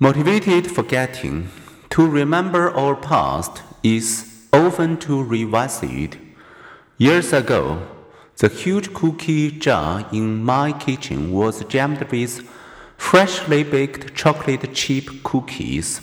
[0.00, 1.48] Motivated forgetting.
[1.90, 6.16] To remember our past is often to revise it.
[6.98, 7.82] Years ago,
[8.36, 12.48] the huge cookie jar in my kitchen was jammed with
[12.96, 16.00] freshly baked chocolate chip cookies.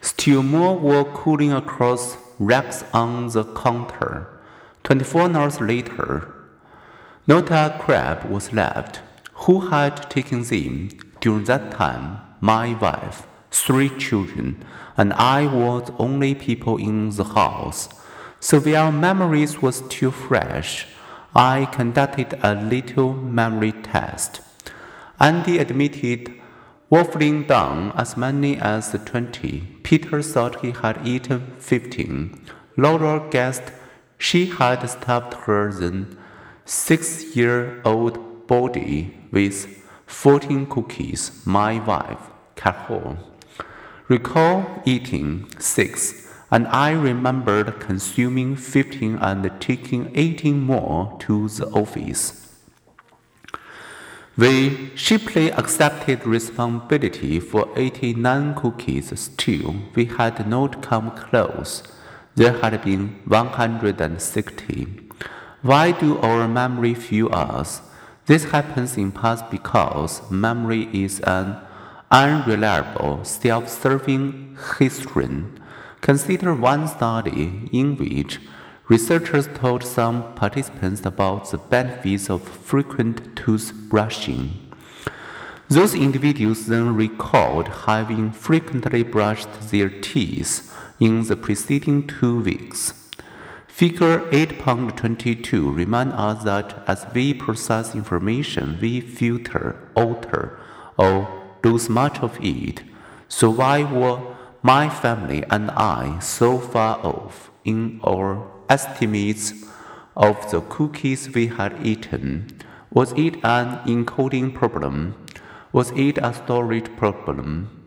[0.00, 4.26] Still more were cooling across racks on the counter.
[4.82, 6.34] 24 hours later,
[7.28, 9.02] not a crab was left.
[9.46, 10.88] Who had taken them
[11.20, 12.23] during that time?
[12.44, 14.62] My wife, three children,
[14.98, 17.88] and I were the only people in the house.
[18.38, 20.86] So while memories were still fresh,
[21.34, 24.42] I conducted a little memory test.
[25.18, 26.34] Andy admitted
[26.92, 29.78] waffling down as many as 20.
[29.82, 32.44] Peter thought he had eaten 15.
[32.76, 33.72] Laura guessed
[34.18, 36.18] she had stuffed her then
[36.66, 41.40] six year old body with 14 cookies.
[41.46, 43.18] My wife Carol.
[44.08, 52.44] Recall eating six, and I remembered consuming fifteen and taking eighteen more to the office.
[54.36, 59.76] We sheeply accepted responsibility for 89 cookies still.
[59.94, 61.84] We had not come close.
[62.34, 64.86] There had been 160.
[65.62, 67.80] Why do our memory fail us?
[68.26, 71.56] This happens in part because memory is an
[72.10, 75.60] unreliable, self-serving historian.
[76.00, 78.40] Consider one study in which
[78.88, 84.50] researchers told some participants about the benefits of frequent toothbrushing.
[85.68, 90.70] Those individuals then recalled having frequently brushed their teeth
[91.00, 92.92] in the preceding two weeks.
[93.66, 100.60] Figure 8.22 reminds us that as we process information, we filter, alter,
[100.96, 102.82] or lose much of it.
[103.28, 104.20] So why were
[104.62, 109.52] my family and I so far off in our estimates
[110.16, 112.60] of the cookies we had eaten?
[112.90, 115.14] Was it an encoding problem?
[115.72, 117.84] Was it a storage problem?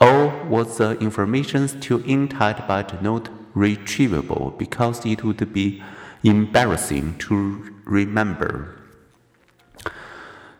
[0.00, 5.82] Or was the information still intact but not retrievable because it would be
[6.22, 8.79] embarrassing to remember?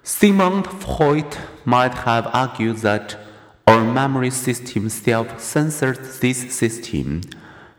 [0.02, 3.18] Sigmund Freud might have argued that
[3.66, 7.20] our memory system self-censors this system.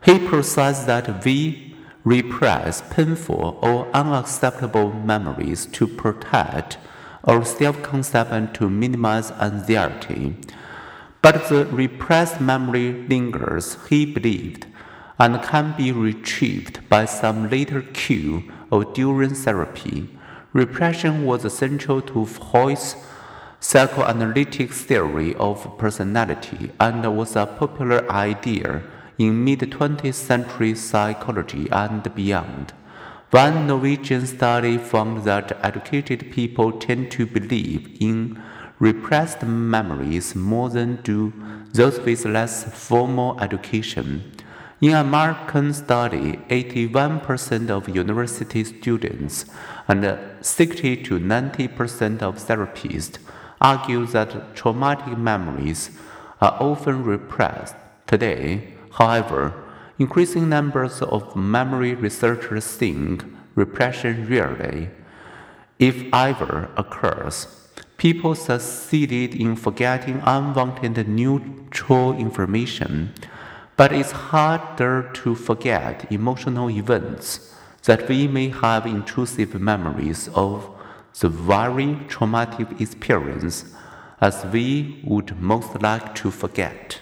[0.04, 1.74] He processed that we
[2.04, 6.78] repress painful or unacceptable memories to protect
[7.24, 10.36] our self-concept and to minimize anxiety.
[11.22, 14.66] But the repressed memory lingers, he believed,
[15.18, 20.08] and can be retrieved by some later cue or during therapy.
[20.52, 22.96] Repression was central to Freud's
[23.58, 28.82] psychoanalytic theory of personality and was a popular idea
[29.16, 32.74] in mid 20th century psychology and beyond.
[33.30, 38.38] One Norwegian study found that educated people tend to believe in
[38.78, 41.32] repressed memories more than do
[41.72, 44.30] those with less formal education.
[44.82, 49.44] In an American study, 81% of university students
[49.86, 53.18] and 60 to 90% of therapists
[53.60, 55.90] argue that traumatic memories
[56.40, 57.76] are often repressed.
[58.08, 59.54] Today, however,
[60.00, 64.90] increasing numbers of memory researchers think repression rarely,
[65.78, 67.46] if ever, occurs.
[67.98, 73.14] People succeeded in forgetting unwanted neutral information
[73.76, 80.68] but it's harder to forget emotional events that we may have intrusive memories of
[81.20, 83.64] the very traumatic experience
[84.20, 87.01] as we would most like to forget.